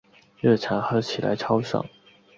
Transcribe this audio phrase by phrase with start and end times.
[0.39, 1.85] 热茶喝起来超爽